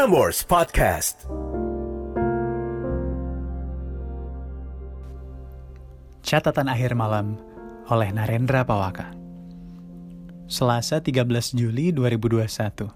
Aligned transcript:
Prambors 0.00 0.40
Podcast. 0.48 1.28
Catatan 6.24 6.72
akhir 6.72 6.96
malam 6.96 7.36
oleh 7.84 8.08
Narendra 8.08 8.64
Pawaka. 8.64 9.12
Selasa 10.48 11.04
13 11.04 11.52
Juli 11.52 11.92
2021. 11.92 12.88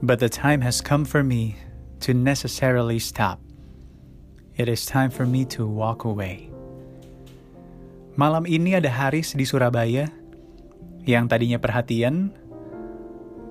But 0.00 0.16
the 0.16 0.32
time 0.32 0.64
has 0.64 0.80
come 0.80 1.04
for 1.04 1.20
me 1.20 1.60
to 2.00 2.16
necessarily 2.16 2.96
stop. 2.96 3.36
It 4.56 4.72
is 4.72 4.88
time 4.88 5.12
for 5.12 5.28
me 5.28 5.44
to 5.52 5.68
walk 5.68 6.08
away. 6.08 6.48
Malam 8.16 8.48
ini 8.48 8.80
ada 8.80 8.88
Haris 8.88 9.36
di 9.36 9.44
Surabaya 9.44 10.08
yang 11.04 11.28
tadinya 11.28 11.60
perhatian, 11.60 12.32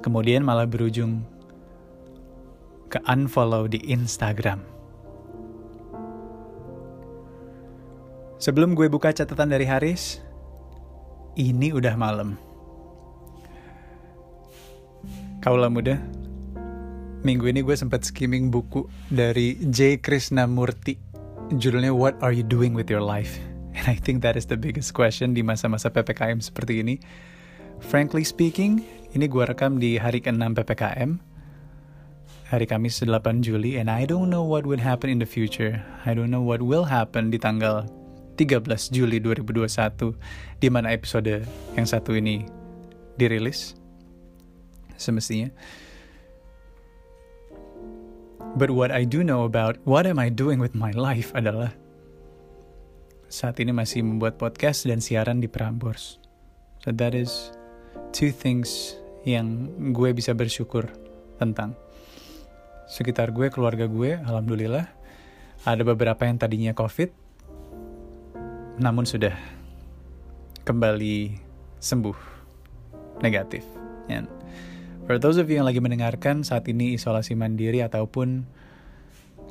kemudian 0.02 0.41
malah 0.41 0.66
berujung 0.66 1.30
ke 2.93 3.02
unfollow 3.10 3.65
di 3.65 3.82
Instagram. 3.89 4.61
Sebelum 8.38 8.78
gue 8.78 8.86
buka 8.86 9.10
catatan 9.10 9.50
dari 9.50 9.65
Haris, 9.65 10.21
ini 11.34 11.74
udah 11.74 11.98
malam. 11.98 12.37
Kaulah 15.42 15.74
muda, 15.74 15.98
minggu 17.25 17.50
ini 17.50 17.65
gue 17.65 17.74
sempat 17.74 18.06
skimming 18.06 18.54
buku 18.54 18.86
dari 19.10 19.57
J. 19.73 19.98
Krishnamurti. 19.98 21.01
Judulnya 21.57 21.92
What 21.92 22.21
Are 22.21 22.32
You 22.32 22.46
Doing 22.46 22.78
With 22.78 22.93
Your 22.93 23.04
Life? 23.04 23.42
And 23.73 23.89
I 23.89 23.98
think 23.98 24.21
that 24.21 24.37
is 24.37 24.46
the 24.46 24.60
biggest 24.60 24.93
question 24.93 25.34
di 25.34 25.42
masa-masa 25.42 25.89
PPKM 25.89 26.39
seperti 26.46 26.86
ini. 26.86 26.96
Frankly 27.82 28.21
speaking, 28.21 28.86
ini 29.18 29.25
gue 29.25 29.43
rekam 29.43 29.82
di 29.82 29.98
hari 29.98 30.21
ke-6 30.21 30.54
PPKM. 30.56 31.32
Hari 32.52 32.67
Kamis 32.67 33.00
8 33.00 33.39
Juli, 33.39 33.80
and 33.80 33.88
I 33.88 34.03
don't 34.03 34.28
know 34.28 34.44
what 34.44 34.67
would 34.67 34.84
happen 34.84 35.08
in 35.08 35.20
the 35.20 35.30
future. 35.30 35.80
I 36.04 36.12
don't 36.12 36.28
know 36.28 36.44
what 36.44 36.59
will 36.59 36.84
happen 36.84 37.31
di 37.31 37.40
tanggal 37.40 37.88
13 38.36 38.92
Juli 38.92 39.23
2021, 39.23 40.17
di 40.59 40.67
mana 40.67 40.92
episode 40.92 41.48
yang 41.78 41.88
satu 41.88 42.17
ini 42.17 42.44
dirilis. 43.16 43.80
Semestinya. 45.00 45.54
But 48.54 48.70
what 48.70 48.94
I 48.94 49.08
do 49.08 49.23
know 49.26 49.48
about 49.48 49.82
what 49.88 50.06
am 50.06 50.22
I 50.22 50.30
doing 50.30 50.62
with 50.62 50.78
my 50.78 50.94
life 50.94 51.34
adalah 51.34 51.73
saat 53.26 53.58
ini 53.58 53.73
masih 53.73 54.06
membuat 54.06 54.38
podcast 54.38 54.86
dan 54.86 55.02
siaran 55.02 55.42
di 55.42 55.50
Prambors. 55.50 56.22
So 56.86 56.94
that 56.94 57.17
is 57.17 57.50
two 58.14 58.30
things 58.30 58.94
yang 59.26 59.73
gue 59.95 60.14
bisa 60.14 60.38
bersyukur 60.38 60.86
tentang. 61.42 61.73
Sekitar 62.84 63.31
gue, 63.31 63.48
keluarga 63.48 63.88
gue, 63.88 64.20
alhamdulillah. 64.20 64.92
Ada 65.64 65.88
beberapa 65.88 66.28
yang 66.28 66.36
tadinya 66.36 66.76
COVID, 66.76 67.09
namun 68.84 69.08
sudah 69.08 69.31
kembali 70.67 71.39
sembuh 71.80 72.17
negatif. 73.23 73.64
And 74.11 74.28
for 75.08 75.16
those 75.16 75.39
of 75.39 75.48
you 75.48 75.64
yang 75.64 75.67
lagi 75.67 75.80
mendengarkan 75.80 76.44
saat 76.44 76.67
ini 76.67 77.00
isolasi 77.00 77.39
mandiri 77.39 77.80
ataupun 77.80 78.44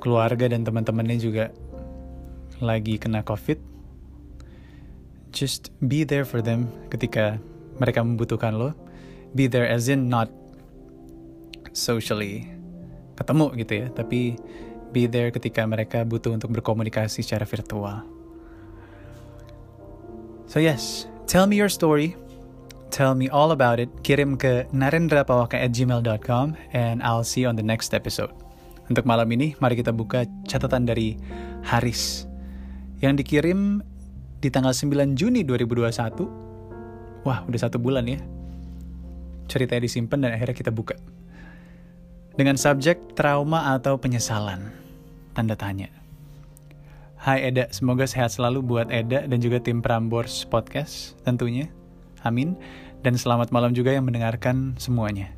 keluarga 0.05 0.53
dan 0.53 0.69
teman-temannya 0.69 1.16
juga 1.16 1.48
lagi 2.60 3.00
kena 3.00 3.25
COVID, 3.25 3.56
just 5.33 5.72
be 5.80 6.05
there 6.05 6.28
for 6.28 6.44
them 6.44 6.69
ketika 6.92 7.41
mereka 7.80 8.05
membutuhkan 8.05 8.53
lo. 8.53 8.77
Be 9.33 9.48
there 9.48 9.64
as 9.64 9.88
in 9.88 10.12
not 10.12 10.28
socially 11.72 12.61
ketemu 13.18 13.46
gitu 13.60 13.72
ya, 13.84 13.86
tapi 13.92 14.36
be 14.92 15.08
there 15.08 15.32
ketika 15.32 15.64
mereka 15.64 16.05
butuh 16.05 16.36
untuk 16.36 16.52
berkomunikasi 16.52 17.24
secara 17.24 17.48
virtual. 17.48 18.04
So 20.53 20.60
yes, 20.60 21.09
tell 21.25 21.48
me 21.48 21.56
your 21.56 21.72
story. 21.72 22.12
Tell 22.92 23.16
me 23.16 23.32
all 23.32 23.56
about 23.56 23.81
it. 23.81 23.88
Kirim 24.04 24.37
ke 24.37 24.69
narendrapawaka@gmail.com 24.69 26.47
and 26.76 27.00
I'll 27.00 27.25
see 27.25 27.41
you 27.44 27.48
on 27.48 27.56
the 27.56 27.64
next 27.64 27.97
episode. 27.97 28.28
Untuk 28.92 29.09
malam 29.09 29.32
ini, 29.32 29.56
mari 29.64 29.81
kita 29.81 29.97
buka 29.97 30.28
catatan 30.44 30.84
dari 30.84 31.16
Haris 31.64 32.28
yang 33.00 33.16
dikirim 33.16 33.81
di 34.44 34.53
tanggal 34.53 34.76
9 34.76 35.16
Juni 35.16 35.41
2021. 35.41 36.28
Wah, 37.25 37.48
udah 37.48 37.60
satu 37.64 37.81
bulan 37.81 38.04
ya. 38.04 38.20
Ceritanya 39.48 39.88
disimpan 39.88 40.28
dan 40.28 40.37
akhirnya 40.37 40.53
kita 40.53 40.69
buka. 40.69 40.92
Dengan 42.32 42.56
subjek 42.56 42.97
trauma 43.12 43.76
atau 43.76 44.00
penyesalan. 44.00 44.72
Tanda 45.37 45.53
tanya. 45.56 45.93
Hai 47.20 47.53
Eda, 47.53 47.70
semoga 47.70 48.09
sehat 48.09 48.34
selalu 48.34 48.65
buat 48.65 48.88
Eda 48.88 49.28
dan 49.28 49.38
juga 49.38 49.62
tim 49.62 49.84
Prambors 49.84 50.48
Podcast 50.48 51.15
tentunya. 51.22 51.69
Amin. 52.25 52.56
Dan 53.04 53.15
selamat 53.20 53.53
malam 53.53 53.76
juga 53.76 53.93
yang 53.93 54.09
mendengarkan 54.09 54.75
semuanya. 54.81 55.31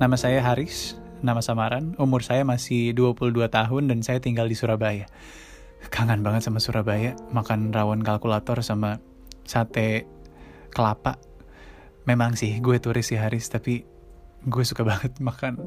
Nama 0.00 0.16
saya 0.16 0.40
Haris, 0.40 0.96
nama 1.20 1.44
samaran, 1.44 1.94
umur 2.00 2.24
saya 2.24 2.42
masih 2.46 2.96
22 2.96 3.34
tahun 3.50 3.92
dan 3.92 3.98
saya 4.00 4.18
tinggal 4.18 4.48
di 4.48 4.54
Surabaya 4.54 5.06
kangen 5.86 6.26
banget 6.26 6.42
sama 6.42 6.58
Surabaya 6.58 7.14
makan 7.30 7.70
rawon 7.70 8.02
kalkulator 8.02 8.58
sama 8.66 8.98
sate 9.46 10.04
kelapa 10.74 11.16
memang 12.04 12.34
sih 12.34 12.58
gue 12.58 12.82
turis 12.82 13.06
si 13.06 13.14
Haris 13.14 13.46
tapi 13.46 13.86
gue 14.42 14.64
suka 14.66 14.82
banget 14.90 15.14
makan 15.22 15.62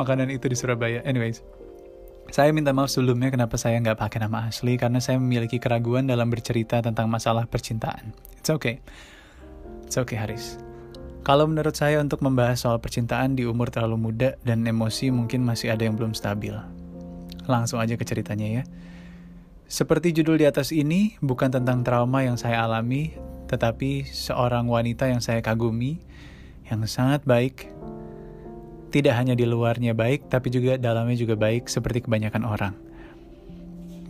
makanan 0.00 0.32
itu 0.32 0.48
di 0.48 0.56
Surabaya 0.56 1.04
anyways 1.04 1.44
saya 2.30 2.54
minta 2.54 2.70
maaf 2.70 2.94
sebelumnya 2.94 3.26
kenapa 3.34 3.58
saya 3.58 3.82
nggak 3.82 3.98
pakai 3.98 4.22
nama 4.22 4.46
asli 4.46 4.78
karena 4.78 5.02
saya 5.02 5.18
memiliki 5.18 5.58
keraguan 5.58 6.06
dalam 6.06 6.30
bercerita 6.30 6.78
tentang 6.78 7.10
masalah 7.10 7.50
percintaan. 7.50 8.14
It's 8.38 8.54
okay. 8.54 8.78
It's 9.82 9.98
okay 9.98 10.14
Haris. 10.14 10.54
Kalau 11.26 11.50
menurut 11.50 11.74
saya 11.74 11.98
untuk 11.98 12.22
membahas 12.22 12.62
soal 12.62 12.78
percintaan 12.78 13.34
di 13.34 13.50
umur 13.50 13.74
terlalu 13.74 13.98
muda 13.98 14.38
dan 14.46 14.62
emosi 14.62 15.10
mungkin 15.10 15.42
masih 15.42 15.74
ada 15.74 15.82
yang 15.82 15.98
belum 15.98 16.14
stabil. 16.14 16.54
Langsung 17.50 17.82
aja 17.82 17.98
ke 17.98 18.06
ceritanya 18.06 18.62
ya. 18.62 18.64
Seperti 19.66 20.14
judul 20.14 20.38
di 20.38 20.46
atas 20.46 20.70
ini, 20.70 21.18
bukan 21.18 21.50
tentang 21.50 21.82
trauma 21.82 22.22
yang 22.22 22.38
saya 22.38 22.62
alami, 22.62 23.14
tetapi 23.50 24.06
seorang 24.06 24.70
wanita 24.70 25.10
yang 25.10 25.18
saya 25.18 25.42
kagumi, 25.42 25.98
yang 26.70 26.86
sangat 26.86 27.26
baik. 27.26 27.70
Tidak 28.90 29.14
hanya 29.14 29.38
di 29.38 29.46
luarnya 29.46 29.94
baik, 29.94 30.26
tapi 30.26 30.50
juga 30.50 30.74
dalamnya 30.74 31.14
juga 31.14 31.38
baik 31.38 31.70
seperti 31.70 32.10
kebanyakan 32.10 32.42
orang. 32.42 32.74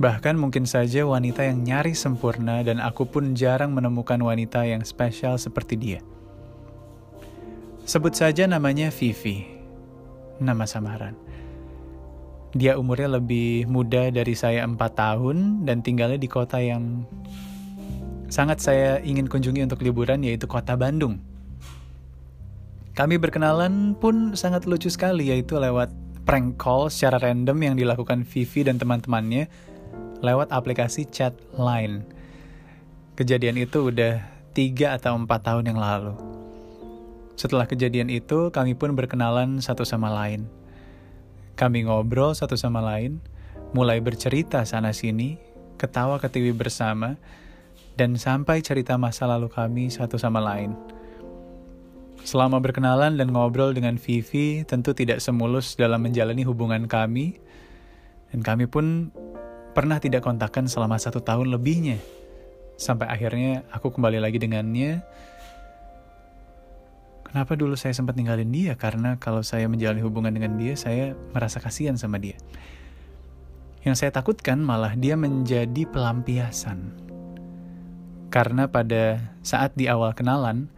Bahkan 0.01 0.41
mungkin 0.41 0.65
saja 0.65 1.05
wanita 1.05 1.45
yang 1.45 1.61
nyaris 1.61 2.01
sempurna 2.01 2.65
dan 2.65 2.81
aku 2.81 3.05
pun 3.05 3.37
jarang 3.37 3.77
menemukan 3.77 4.17
wanita 4.17 4.65
yang 4.65 4.81
spesial 4.81 5.37
seperti 5.37 5.77
dia. 5.77 6.01
Sebut 7.85 8.17
saja 8.17 8.49
namanya 8.49 8.89
Vivi, 8.89 9.45
nama 10.41 10.65
samaran. 10.65 11.13
Dia 12.57 12.81
umurnya 12.81 13.21
lebih 13.21 13.69
muda 13.69 14.09
dari 14.09 14.33
saya 14.33 14.65
4 14.65 14.81
tahun 14.81 15.69
dan 15.69 15.85
tinggalnya 15.85 16.17
di 16.17 16.27
kota 16.33 16.57
yang 16.57 17.05
sangat 18.33 18.65
saya 18.65 19.05
ingin 19.05 19.29
kunjungi 19.29 19.61
untuk 19.69 19.85
liburan 19.85 20.25
yaitu 20.25 20.49
kota 20.49 20.81
Bandung. 20.81 21.21
Kami 22.95 23.17
berkenalan 23.23 23.95
pun 23.95 24.35
sangat 24.35 24.67
lucu 24.67 24.91
sekali 24.91 25.31
yaitu 25.31 25.57
lewat 25.57 25.95
prank 26.27 26.59
call 26.59 26.91
secara 26.91 27.23
random 27.23 27.59
yang 27.63 27.75
dilakukan 27.79 28.27
Vivi 28.27 28.67
dan 28.67 28.77
teman-temannya 28.77 29.47
lewat 30.21 30.53
aplikasi 30.53 31.09
chat 31.09 31.33
Line. 31.57 32.05
Kejadian 33.17 33.61
itu 33.61 33.89
udah 33.93 34.21
3 34.53 34.97
atau 35.01 35.17
4 35.17 35.27
tahun 35.27 35.65
yang 35.71 35.81
lalu. 35.81 36.15
Setelah 37.41 37.65
kejadian 37.65 38.13
itu, 38.13 38.53
kami 38.53 38.77
pun 38.77 38.93
berkenalan 38.93 39.65
satu 39.65 39.81
sama 39.87 40.13
lain. 40.13 40.45
Kami 41.57 41.89
ngobrol 41.89 42.37
satu 42.37 42.53
sama 42.57 42.85
lain, 42.85 43.21
mulai 43.73 44.01
bercerita 44.05 44.61
sana-sini, 44.65 45.41
ketawa 45.81 46.21
ketiwi 46.21 46.53
bersama, 46.53 47.17
dan 47.97 48.21
sampai 48.21 48.61
cerita 48.61 49.01
masa 49.01 49.25
lalu 49.25 49.49
kami 49.49 49.89
satu 49.89 50.21
sama 50.21 50.41
lain. 50.41 50.77
Selama 52.21 52.61
berkenalan 52.61 53.17
dan 53.17 53.33
ngobrol 53.33 53.73
dengan 53.73 53.97
Vivi, 53.97 54.63
tentu 54.69 54.93
tidak 54.93 55.25
semulus 55.25 55.75
dalam 55.75 56.05
menjalani 56.05 56.45
hubungan 56.45 56.85
kami, 56.85 57.41
dan 58.31 58.45
kami 58.45 58.69
pun 58.69 59.11
pernah 59.73 59.99
tidak 59.99 60.23
kontakkan 60.23 60.69
selama 60.69 61.01
satu 61.01 61.25
tahun 61.25 61.51
lebihnya. 61.51 61.99
Sampai 62.77 63.09
akhirnya 63.09 63.65
aku 63.73 63.93
kembali 63.93 64.21
lagi 64.21 64.39
dengannya, 64.41 65.03
Kenapa 67.31 67.55
dulu 67.55 67.79
saya 67.79 67.95
sempat 67.95 68.19
ninggalin 68.19 68.51
dia? 68.51 68.75
Karena 68.75 69.15
kalau 69.15 69.47
saya 69.47 69.71
menjalani 69.71 70.03
hubungan 70.03 70.35
dengan 70.35 70.59
dia, 70.59 70.75
saya 70.75 71.15
merasa 71.31 71.63
kasihan 71.63 71.95
sama 71.95 72.19
dia. 72.19 72.35
Yang 73.87 74.03
saya 74.03 74.11
takutkan 74.11 74.59
malah 74.59 74.99
dia 74.99 75.15
menjadi 75.15 75.87
pelampiasan. 75.87 76.91
Karena 78.35 78.67
pada 78.67 79.31
saat 79.47 79.71
di 79.79 79.87
awal 79.87 80.11
kenalan, 80.19 80.75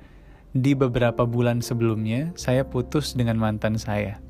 di 0.52 0.76
beberapa 0.76 1.24
bulan 1.24 1.64
sebelumnya, 1.64 2.28
saya 2.36 2.68
putus 2.68 3.16
dengan 3.16 3.40
mantan 3.40 3.80
saya. 3.80 4.20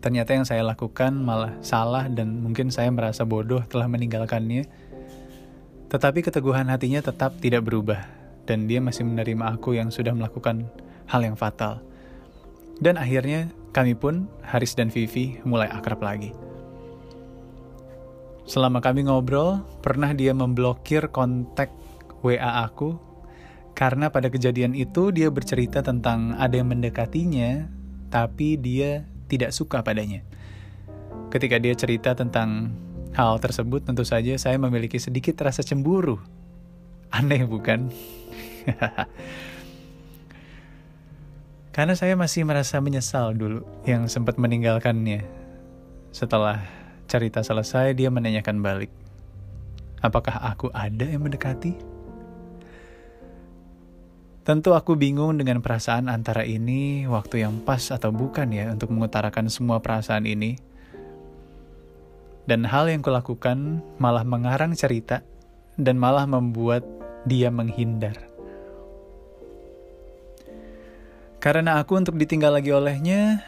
ternyata 0.00 0.32
yang 0.32 0.48
saya 0.48 0.64
lakukan 0.64 1.12
malah 1.12 1.52
salah 1.60 2.08
dan 2.08 2.40
mungkin 2.40 2.72
saya 2.72 2.88
merasa 2.88 3.20
bodoh 3.28 3.60
telah 3.68 3.84
meninggalkannya. 3.84 4.64
Tetapi 5.92 6.24
keteguhan 6.24 6.72
hatinya 6.72 7.04
tetap 7.04 7.36
tidak 7.36 7.68
berubah 7.68 8.08
dan 8.48 8.64
dia 8.64 8.80
masih 8.80 9.04
menerima 9.04 9.60
aku 9.60 9.76
yang 9.76 9.92
sudah 9.92 10.16
melakukan 10.16 10.64
hal 11.04 11.20
yang 11.20 11.36
fatal. 11.36 11.84
Dan 12.80 12.96
akhirnya 12.96 13.52
kami 13.76 13.92
pun, 13.92 14.24
Haris 14.40 14.72
dan 14.72 14.88
Vivi, 14.88 15.36
mulai 15.44 15.68
akrab 15.68 16.00
lagi. 16.00 16.32
Selama 18.48 18.80
kami 18.80 19.04
ngobrol, 19.04 19.60
pernah 19.84 20.16
dia 20.16 20.32
memblokir 20.32 21.12
kontak 21.12 21.68
WA 22.24 22.64
aku 22.64 23.09
karena 23.80 24.12
pada 24.12 24.28
kejadian 24.28 24.76
itu 24.76 25.08
dia 25.08 25.32
bercerita 25.32 25.80
tentang 25.80 26.36
ada 26.36 26.52
yang 26.52 26.68
mendekatinya, 26.68 27.64
tapi 28.12 28.60
dia 28.60 29.08
tidak 29.24 29.56
suka 29.56 29.80
padanya. 29.80 30.20
Ketika 31.32 31.56
dia 31.56 31.72
cerita 31.72 32.12
tentang 32.12 32.76
hal 33.16 33.40
tersebut, 33.40 33.88
tentu 33.88 34.04
saja 34.04 34.36
saya 34.36 34.60
memiliki 34.60 35.00
sedikit 35.00 35.40
rasa 35.40 35.64
cemburu. 35.64 36.20
Aneh 37.08 37.48
bukan? 37.48 37.88
Karena 41.74 41.96
saya 41.96 42.20
masih 42.20 42.44
merasa 42.44 42.84
menyesal 42.84 43.32
dulu 43.32 43.64
yang 43.88 44.12
sempat 44.12 44.36
meninggalkannya. 44.36 45.24
Setelah 46.12 46.68
cerita 47.08 47.40
selesai, 47.40 47.96
dia 47.96 48.12
menanyakan 48.12 48.60
balik. 48.60 48.92
Apakah 50.04 50.36
aku 50.52 50.68
ada 50.76 51.08
yang 51.08 51.24
mendekati? 51.24 51.99
Tentu 54.50 54.74
aku 54.74 54.98
bingung 54.98 55.38
dengan 55.38 55.62
perasaan 55.62 56.10
antara 56.10 56.42
ini 56.42 57.06
waktu 57.06 57.46
yang 57.46 57.62
pas 57.62 57.94
atau 57.94 58.10
bukan 58.10 58.50
ya 58.50 58.74
untuk 58.74 58.90
mengutarakan 58.90 59.46
semua 59.46 59.78
perasaan 59.78 60.26
ini. 60.26 60.58
Dan 62.50 62.66
hal 62.66 62.90
yang 62.90 62.98
kulakukan 62.98 63.78
malah 64.02 64.26
mengarang 64.26 64.74
cerita 64.74 65.22
dan 65.78 66.02
malah 66.02 66.26
membuat 66.26 66.82
dia 67.30 67.46
menghindar. 67.54 68.18
Karena 71.38 71.78
aku 71.78 72.02
untuk 72.02 72.18
ditinggal 72.18 72.50
lagi 72.50 72.74
olehnya, 72.74 73.46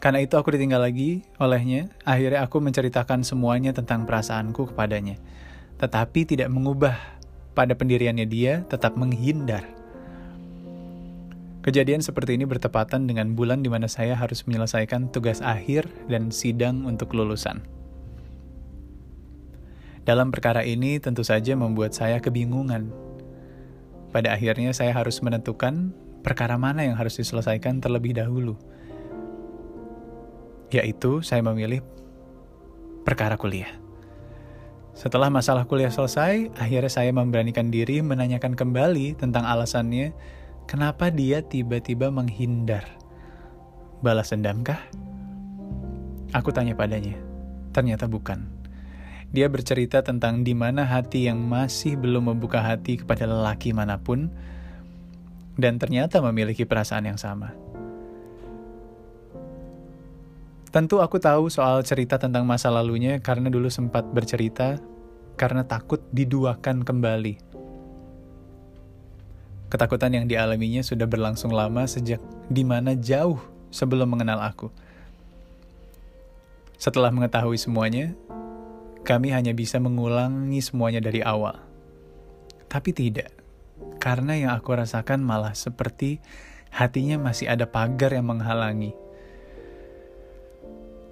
karena 0.00 0.24
itu 0.24 0.40
aku 0.40 0.56
ditinggal 0.56 0.80
lagi 0.80 1.20
olehnya, 1.36 1.92
akhirnya 2.08 2.48
aku 2.48 2.64
menceritakan 2.64 3.28
semuanya 3.28 3.76
tentang 3.76 4.08
perasaanku 4.08 4.72
kepadanya. 4.72 5.20
Tetapi 5.76 6.24
tidak 6.24 6.48
mengubah 6.48 6.96
pada 7.52 7.76
pendiriannya 7.76 8.24
dia 8.24 8.64
tetap 8.72 8.96
menghindar. 8.96 9.79
Kejadian 11.60 12.00
seperti 12.00 12.40
ini 12.40 12.48
bertepatan 12.48 13.04
dengan 13.04 13.36
bulan 13.36 13.60
di 13.60 13.68
mana 13.68 13.84
saya 13.84 14.16
harus 14.16 14.48
menyelesaikan 14.48 15.12
tugas 15.12 15.44
akhir 15.44 15.84
dan 16.08 16.32
sidang 16.32 16.88
untuk 16.88 17.12
lulusan. 17.12 17.60
Dalam 20.08 20.32
perkara 20.32 20.64
ini 20.64 20.96
tentu 20.96 21.20
saja 21.20 21.52
membuat 21.52 21.92
saya 21.92 22.16
kebingungan. 22.16 22.88
Pada 24.08 24.32
akhirnya 24.32 24.72
saya 24.72 24.96
harus 24.96 25.20
menentukan 25.20 25.92
perkara 26.24 26.56
mana 26.56 26.80
yang 26.88 26.96
harus 26.96 27.20
diselesaikan 27.20 27.84
terlebih 27.84 28.16
dahulu. 28.16 28.56
Yaitu 30.72 31.20
saya 31.20 31.44
memilih 31.44 31.84
perkara 33.04 33.36
kuliah. 33.36 33.68
Setelah 34.96 35.28
masalah 35.28 35.68
kuliah 35.68 35.92
selesai, 35.92 36.56
akhirnya 36.56 36.88
saya 36.88 37.12
memberanikan 37.12 37.68
diri 37.68 38.00
menanyakan 38.00 38.56
kembali 38.56 39.20
tentang 39.20 39.44
alasannya 39.44 40.16
Kenapa 40.70 41.10
dia 41.10 41.42
tiba-tiba 41.42 42.14
menghindar? 42.14 42.86
Balas 44.06 44.30
dendamkah? 44.30 44.78
Aku 46.30 46.54
tanya 46.54 46.78
padanya. 46.78 47.18
Ternyata 47.74 48.06
bukan. 48.06 48.46
Dia 49.34 49.50
bercerita 49.50 49.98
tentang 50.06 50.46
di 50.46 50.54
mana 50.54 50.86
hati 50.86 51.26
yang 51.26 51.42
masih 51.42 51.98
belum 51.98 52.30
membuka 52.30 52.62
hati 52.62 53.02
kepada 53.02 53.26
lelaki 53.26 53.74
mana 53.74 53.98
pun 53.98 54.30
dan 55.58 55.82
ternyata 55.82 56.22
memiliki 56.22 56.62
perasaan 56.62 57.10
yang 57.10 57.18
sama. 57.18 57.50
Tentu 60.70 61.02
aku 61.02 61.18
tahu 61.18 61.50
soal 61.50 61.82
cerita 61.82 62.14
tentang 62.14 62.46
masa 62.46 62.70
lalunya 62.70 63.18
karena 63.18 63.50
dulu 63.50 63.66
sempat 63.66 64.06
bercerita 64.14 64.78
karena 65.34 65.66
takut 65.66 65.98
diduakan 66.14 66.86
kembali 66.86 67.49
Ketakutan 69.70 70.10
yang 70.10 70.26
dialaminya 70.26 70.82
sudah 70.82 71.06
berlangsung 71.06 71.54
lama 71.54 71.86
sejak 71.86 72.18
di 72.50 72.66
mana 72.66 72.98
jauh 72.98 73.38
sebelum 73.70 74.10
mengenal 74.10 74.42
aku. 74.42 74.66
Setelah 76.74 77.14
mengetahui 77.14 77.54
semuanya, 77.54 78.10
kami 79.06 79.30
hanya 79.30 79.54
bisa 79.54 79.78
mengulangi 79.78 80.58
semuanya 80.58 80.98
dari 80.98 81.22
awal. 81.22 81.54
Tapi 82.66 82.90
tidak, 82.90 83.30
karena 84.02 84.34
yang 84.34 84.52
aku 84.58 84.74
rasakan 84.74 85.22
malah 85.22 85.54
seperti 85.54 86.18
hatinya 86.74 87.30
masih 87.30 87.46
ada 87.46 87.62
pagar 87.62 88.10
yang 88.10 88.26
menghalangi. 88.26 88.90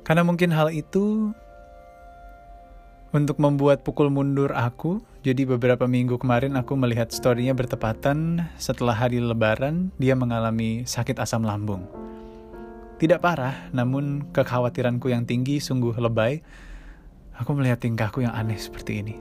Karena 0.02 0.26
mungkin 0.26 0.50
hal 0.50 0.74
itu 0.74 1.30
untuk 3.12 3.36
membuat 3.38 3.86
pukul 3.86 4.10
mundur 4.10 4.50
aku, 4.50 5.04
jadi 5.28 5.44
beberapa 5.44 5.84
minggu 5.84 6.16
kemarin 6.16 6.56
aku 6.56 6.72
melihat 6.72 7.12
storynya 7.12 7.52
bertepatan 7.52 8.48
setelah 8.56 8.96
hari 8.96 9.20
lebaran 9.20 9.92
dia 10.00 10.16
mengalami 10.16 10.88
sakit 10.88 11.20
asam 11.20 11.44
lambung. 11.44 11.84
Tidak 12.96 13.20
parah, 13.20 13.68
namun 13.76 14.32
kekhawatiranku 14.32 15.12
yang 15.12 15.28
tinggi 15.28 15.60
sungguh 15.60 16.00
lebay. 16.00 16.40
Aku 17.36 17.52
melihat 17.52 17.76
tingkahku 17.76 18.24
yang 18.24 18.32
aneh 18.32 18.56
seperti 18.56 19.04
ini. 19.04 19.20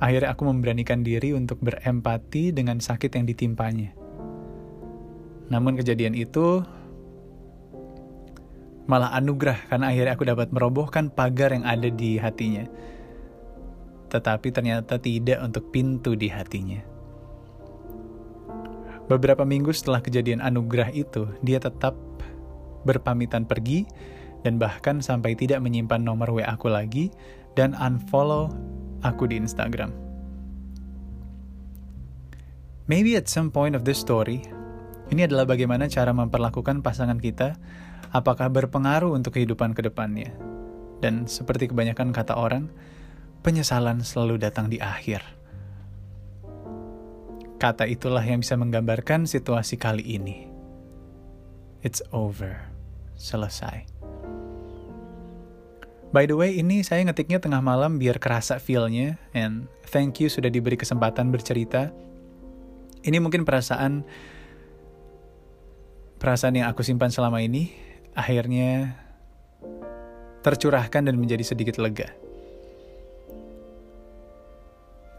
Akhirnya 0.00 0.32
aku 0.32 0.48
memberanikan 0.48 1.04
diri 1.04 1.36
untuk 1.36 1.60
berempati 1.60 2.56
dengan 2.56 2.80
sakit 2.80 3.20
yang 3.20 3.28
ditimpanya. 3.28 3.92
Namun 5.52 5.76
kejadian 5.76 6.16
itu 6.16 6.64
malah 8.88 9.12
anugerah 9.12 9.60
karena 9.68 9.92
akhirnya 9.92 10.12
aku 10.16 10.24
dapat 10.24 10.48
merobohkan 10.56 11.12
pagar 11.12 11.52
yang 11.52 11.68
ada 11.68 11.92
di 11.92 12.16
hatinya. 12.16 12.64
Tetapi 14.10 14.50
ternyata 14.50 14.98
tidak 14.98 15.38
untuk 15.40 15.70
pintu 15.70 16.18
di 16.18 16.26
hatinya. 16.26 16.82
Beberapa 19.06 19.42
minggu 19.42 19.74
setelah 19.74 20.02
kejadian 20.02 20.38
anugerah 20.38 20.94
itu, 20.94 21.26
dia 21.42 21.58
tetap 21.58 21.98
berpamitan 22.86 23.42
pergi 23.42 23.82
dan 24.46 24.56
bahkan 24.56 25.02
sampai 25.02 25.34
tidak 25.34 25.58
menyimpan 25.60 26.00
nomor 26.00 26.30
WA 26.30 26.46
aku 26.46 26.70
lagi 26.70 27.10
dan 27.58 27.74
unfollow 27.74 28.54
aku 29.02 29.26
di 29.26 29.36
Instagram. 29.40 29.90
Maybe 32.90 33.14
at 33.14 33.30
some 33.30 33.54
point 33.54 33.78
of 33.78 33.86
this 33.86 34.02
story, 34.02 34.42
ini 35.14 35.26
adalah 35.26 35.46
bagaimana 35.46 35.86
cara 35.86 36.10
memperlakukan 36.10 36.82
pasangan 36.82 37.18
kita 37.18 37.54
apakah 38.10 38.50
berpengaruh 38.50 39.14
untuk 39.14 39.38
kehidupan 39.38 39.74
ke 39.74 39.86
depannya. 39.86 40.34
Dan 40.98 41.24
seperti 41.26 41.70
kebanyakan 41.70 42.10
kata 42.10 42.34
orang, 42.34 42.70
penyesalan 43.40 44.04
selalu 44.04 44.36
datang 44.40 44.68
di 44.68 44.80
akhir. 44.80 45.24
Kata 47.60 47.84
itulah 47.84 48.24
yang 48.24 48.40
bisa 48.40 48.56
menggambarkan 48.56 49.28
situasi 49.28 49.76
kali 49.76 50.00
ini. 50.16 50.48
It's 51.84 52.00
over. 52.12 52.68
Selesai. 53.20 53.84
By 56.10 56.24
the 56.26 56.34
way, 56.34 56.56
ini 56.56 56.82
saya 56.82 57.04
ngetiknya 57.04 57.38
tengah 57.38 57.60
malam 57.60 58.00
biar 58.00 58.16
kerasa 58.16 58.56
feel-nya. 58.56 59.20
And 59.36 59.68
thank 59.92 60.18
you 60.18 60.32
sudah 60.32 60.48
diberi 60.48 60.74
kesempatan 60.74 61.28
bercerita. 61.28 61.92
Ini 63.04 63.20
mungkin 63.20 63.44
perasaan 63.44 64.04
perasaan 66.20 66.60
yang 66.60 66.68
aku 66.68 66.84
simpan 66.84 67.08
selama 67.08 67.40
ini 67.40 67.72
akhirnya 68.12 68.92
tercurahkan 70.44 71.08
dan 71.08 71.16
menjadi 71.16 71.44
sedikit 71.44 71.80
lega. 71.80 72.19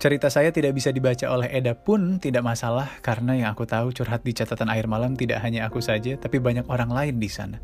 Cerita 0.02 0.34
saya 0.34 0.50
tidak 0.50 0.74
bisa 0.74 0.90
dibaca 0.90 1.30
oleh 1.30 1.46
Eda 1.54 1.78
pun 1.78 2.18
tidak 2.18 2.42
masalah 2.42 2.90
karena 3.06 3.38
yang 3.38 3.54
aku 3.54 3.70
tahu 3.70 3.94
curhat 3.94 4.26
di 4.26 4.34
catatan 4.34 4.66
air 4.74 4.90
malam 4.90 5.14
tidak 5.14 5.46
hanya 5.46 5.70
aku 5.70 5.78
saja 5.78 6.18
tapi 6.18 6.42
banyak 6.42 6.66
orang 6.74 6.90
lain 6.90 7.22
di 7.22 7.30
sana. 7.30 7.62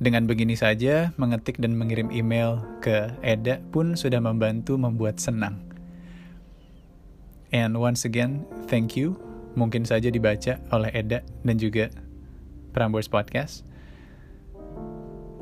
Dengan 0.00 0.24
begini 0.24 0.56
saja, 0.56 1.12
mengetik 1.20 1.60
dan 1.60 1.76
mengirim 1.76 2.08
email 2.08 2.64
ke 2.80 3.12
Eda 3.20 3.60
pun 3.68 4.00
sudah 4.00 4.16
membantu 4.24 4.80
membuat 4.80 5.20
senang. 5.20 5.60
And 7.52 7.76
once 7.76 8.08
again, 8.08 8.48
thank 8.64 8.96
you. 8.96 9.20
Mungkin 9.52 9.84
saja 9.84 10.08
dibaca 10.08 10.56
oleh 10.72 10.88
Eda 10.96 11.20
dan 11.44 11.60
juga 11.60 11.92
Prambors 12.72 13.12
Podcast. 13.12 13.68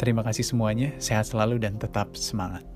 Terima 0.02 0.26
kasih 0.26 0.42
semuanya, 0.42 0.90
sehat 0.98 1.30
selalu 1.30 1.62
dan 1.62 1.78
tetap 1.78 2.18
semangat. 2.18 2.66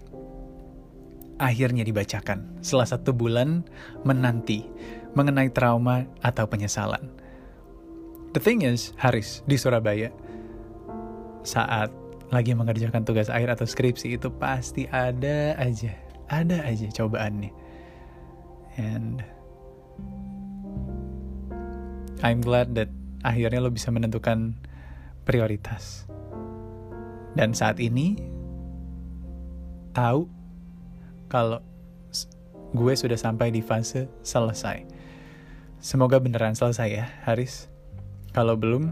Akhirnya 1.35 1.83
dibacakan 1.83 2.63
setelah 2.63 2.87
satu 2.87 3.11
bulan 3.11 3.67
menanti 4.07 4.67
mengenai 5.19 5.51
trauma 5.51 6.07
atau 6.23 6.47
penyesalan. 6.47 7.11
The 8.35 8.43
thing 8.43 8.67
is, 8.67 8.95
Haris 8.99 9.47
di 9.47 9.55
Surabaya 9.55 10.11
saat 11.47 11.91
lagi 12.35 12.51
mengerjakan 12.51 13.07
tugas 13.07 13.31
akhir 13.31 13.59
atau 13.59 13.67
skripsi 13.67 14.19
itu 14.19 14.27
pasti 14.35 14.91
ada 14.91 15.55
aja, 15.55 15.95
ada 16.27 16.67
aja 16.67 16.91
cobaannya. 16.91 17.53
And 18.75 19.23
I'm 22.27 22.43
glad 22.43 22.75
that 22.75 22.91
akhirnya 23.23 23.63
lo 23.63 23.71
bisa 23.71 23.95
menentukan 23.95 24.59
prioritas. 25.23 26.11
Dan 27.39 27.55
saat 27.55 27.79
ini 27.79 28.19
tahu 29.95 30.27
kalau 31.29 31.61
gue 32.75 32.95
sudah 32.99 33.17
sampai 33.19 33.55
di 33.55 33.63
fase 33.63 34.11
selesai. 34.27 34.83
Semoga 35.79 36.19
beneran 36.19 36.57
selesai 36.59 36.89
ya, 36.91 37.07
Haris. 37.23 37.71
Kalau 38.35 38.59
belum, 38.59 38.91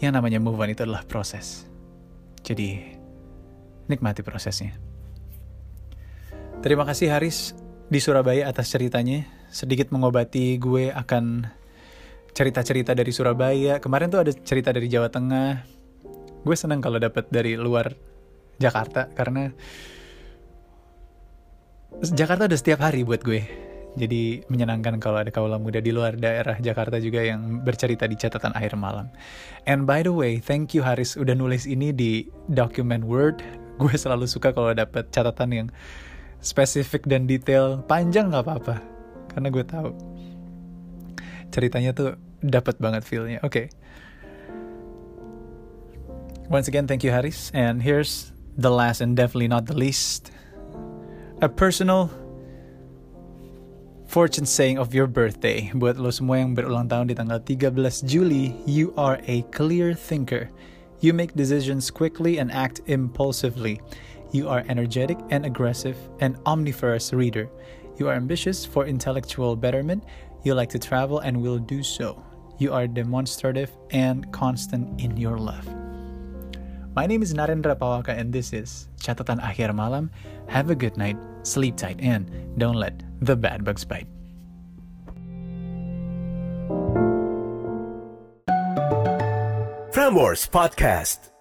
yang 0.00 0.16
namanya 0.16 0.40
move 0.40 0.56
on 0.56 0.72
itu 0.72 0.86
adalah 0.86 1.04
proses. 1.04 1.68
Jadi, 2.40 2.80
nikmati 3.90 4.24
prosesnya. 4.24 4.72
Terima 6.64 6.88
kasih 6.88 7.12
Haris 7.12 7.52
di 7.92 8.00
Surabaya 8.00 8.48
atas 8.48 8.72
ceritanya. 8.72 9.28
Sedikit 9.52 9.92
mengobati 9.92 10.56
gue 10.56 10.88
akan 10.88 11.44
cerita-cerita 12.32 12.96
dari 12.96 13.12
Surabaya. 13.12 13.78
Kemarin 13.78 14.08
tuh 14.08 14.24
ada 14.24 14.32
cerita 14.32 14.72
dari 14.72 14.88
Jawa 14.88 15.12
Tengah. 15.12 15.68
Gue 16.44 16.56
senang 16.56 16.80
kalau 16.80 16.96
dapat 16.96 17.28
dari 17.28 17.60
luar 17.60 17.92
Jakarta 18.56 19.12
karena 19.12 19.52
Jakarta 22.02 22.50
udah 22.50 22.58
setiap 22.58 22.82
hari 22.82 23.06
buat 23.06 23.22
gue. 23.22 23.44
Jadi 23.94 24.42
menyenangkan 24.50 24.98
kalau 24.98 25.22
ada 25.22 25.30
kaula 25.30 25.54
muda 25.54 25.78
di 25.78 25.94
luar 25.94 26.18
daerah 26.18 26.58
Jakarta 26.58 26.98
juga 26.98 27.22
yang 27.22 27.62
bercerita 27.62 28.10
di 28.10 28.18
catatan 28.18 28.50
akhir 28.50 28.74
malam. 28.74 29.06
And 29.70 29.86
by 29.86 30.02
the 30.02 30.10
way, 30.10 30.42
thank 30.42 30.74
you 30.74 30.82
Haris 30.82 31.14
udah 31.14 31.38
nulis 31.38 31.70
ini 31.70 31.94
di 31.94 32.26
document 32.50 33.06
Word. 33.06 33.38
Gue 33.82 33.94
selalu 33.94 34.26
suka 34.26 34.50
kalau 34.50 34.74
dapat 34.74 35.14
catatan 35.14 35.50
yang 35.54 35.68
spesifik 36.42 37.06
dan 37.06 37.30
detail. 37.30 37.86
Panjang 37.86 38.30
nggak 38.30 38.46
apa-apa, 38.46 38.76
karena 39.34 39.50
gue 39.50 39.64
tahu 39.66 39.90
ceritanya 41.50 41.90
tuh 41.90 42.14
dapat 42.38 42.78
banget 42.78 43.02
feelnya. 43.02 43.42
Oke. 43.42 43.50
Okay. 43.50 43.66
Once 46.46 46.68
again, 46.68 46.86
thank 46.86 47.02
you 47.02 47.10
Haris. 47.10 47.50
And 47.56 47.80
here's 47.80 48.30
the 48.54 48.70
last 48.70 49.00
and 49.00 49.16
definitely 49.16 49.48
not 49.48 49.66
the 49.66 49.74
least, 49.74 50.30
a 51.44 51.48
personal 51.48 52.08
fortune 54.06 54.46
saying 54.46 54.78
of 54.78 54.94
your 54.94 55.06
birthday. 55.06 55.68
Buat 55.76 56.00
lo 56.00 56.08
semua 56.08 56.40
yang 56.40 56.56
berulang 56.56 56.88
tahun 56.88 57.12
di 57.12 57.14
tanggal 57.20 57.36
13 57.44 58.08
Juli, 58.08 58.56
you 58.64 58.96
are 58.96 59.20
a 59.28 59.44
clear 59.52 59.92
thinker. 59.92 60.48
You 61.04 61.12
make 61.12 61.36
decisions 61.36 61.92
quickly 61.92 62.40
and 62.40 62.48
act 62.48 62.80
impulsively. 62.88 63.84
You 64.32 64.48
are 64.48 64.64
energetic 64.72 65.20
and 65.28 65.44
aggressive, 65.44 66.00
an 66.24 66.40
omnivorous 66.48 67.12
reader. 67.12 67.52
You 68.00 68.08
are 68.08 68.16
ambitious 68.16 68.64
for 68.64 68.88
intellectual 68.88 69.52
betterment. 69.52 70.08
You 70.48 70.56
like 70.56 70.72
to 70.72 70.80
travel 70.80 71.20
and 71.20 71.44
will 71.44 71.60
do 71.60 71.84
so. 71.84 72.24
You 72.56 72.72
are 72.72 72.88
demonstrative 72.88 73.68
and 73.92 74.24
constant 74.32 74.96
in 74.96 75.20
your 75.20 75.36
love. 75.36 75.83
My 76.94 77.10
name 77.10 77.26
is 77.26 77.34
Narendra 77.34 77.74
Pawaka 77.74 78.14
and 78.14 78.30
this 78.30 78.54
is 78.54 78.86
Catatan 79.02 79.42
Akhir 79.42 79.74
Malam. 79.74 80.14
Have 80.46 80.70
a 80.70 80.78
good 80.78 80.96
night, 80.96 81.18
sleep 81.42 81.74
tight, 81.74 81.98
and 81.98 82.30
don't 82.56 82.78
let 82.78 83.02
the 83.18 83.34
bad 83.34 83.66
bugs 83.66 83.82
bite. 83.82 84.06
Frameworks 89.90 90.46
Podcast. 90.46 91.33